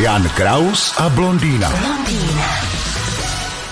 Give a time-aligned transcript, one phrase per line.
[0.00, 1.72] Jan Kraus a blondýna.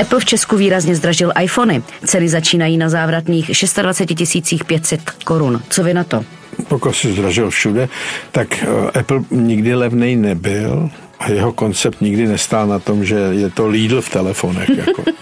[0.01, 1.83] Apple v Česku výrazně zdražil iPhony.
[2.05, 3.51] Ceny začínají na závratných
[3.83, 5.63] 26 500 korun.
[5.69, 6.25] Co vy na to?
[6.69, 7.89] Pokud se zdražil všude,
[8.33, 13.51] tak eh, Apple nikdy levnej nebyl a jeho koncept nikdy nestál na tom, že je
[13.51, 14.69] to Lidl v telefonech.
[14.69, 15.05] Jako.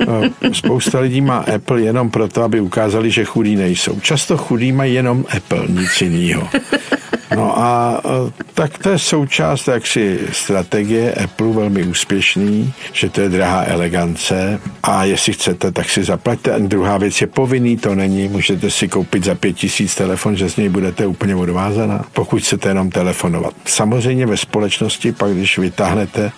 [0.00, 4.00] Eh, spousta lidí má Apple jenom proto, aby ukázali, že chudí nejsou.
[4.00, 6.48] Často chudí mají jenom Apple, nic jiného.
[7.36, 8.00] No a
[8.54, 15.04] tak to je součást jaksi strategie Apple velmi úspěšný, že to je drahá elegance a
[15.04, 16.52] jestli chcete, tak si zaplaťte.
[16.52, 20.50] A druhá věc je povinný, to není, můžete si koupit za pět tisíc telefon, že
[20.50, 23.54] z něj budete úplně odvázaná, pokud chcete jenom telefonovat.
[23.64, 26.32] Samozřejmě ve společnosti pak, když vytáhnete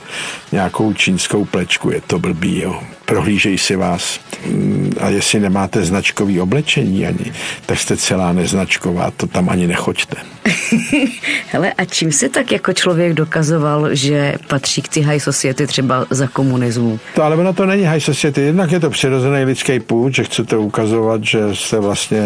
[0.53, 4.21] nějakou čínskou plečku, je to blbý, jo prohlížejí si vás.
[4.47, 7.33] Mm, a jestli nemáte značkový oblečení ani,
[7.67, 10.17] tak jste celá neznačková, to tam ani nechoďte.
[11.51, 16.07] Hele, a čím se tak jako člověk dokazoval, že patří k ty high society třeba
[16.11, 17.01] za komunismu?
[17.15, 18.41] To ale ono to není high society.
[18.41, 22.19] Jednak je to přirozený lidský půd, že chcete ukazovat, že jste vlastně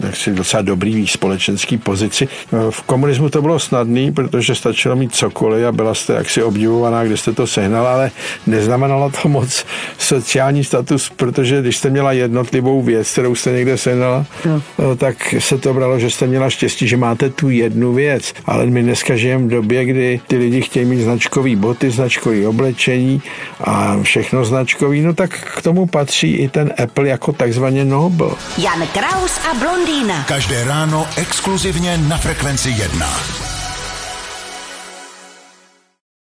[0.00, 2.28] jaksi docela dobrý v společenský pozici.
[2.70, 7.16] V komunismu to bylo snadné, protože stačilo mít cokoliv a byla jste jaksi obdivovaná, kde
[7.16, 8.10] jste to sehnala, ale
[8.46, 9.64] neznamenalo to moc
[9.98, 11.12] sociální status,
[11.46, 14.62] protože když jste měla jednotlivou věc, kterou jste někde sehnala, no.
[14.96, 18.34] tak se to bralo, že jste měla štěstí, že máte tu jednu věc.
[18.44, 23.22] Ale my dneska žijeme v době, kdy ty lidi chtějí mít značkový boty, značkový oblečení
[23.60, 28.34] a všechno značkový, no tak k tomu patří i ten Apple jako takzvaně Nobel.
[28.58, 30.24] Jan Kraus a Blondýna.
[30.28, 33.45] Každé ráno exkluzivně na Frekvenci 1.